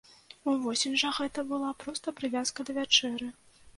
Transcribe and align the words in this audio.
Увосень 0.53 0.95
жа 1.01 1.11
гэта 1.17 1.45
была 1.53 1.69
проста 1.85 2.07
прывязка 2.21 2.59
да 2.71 2.77
вячэры. 2.79 3.29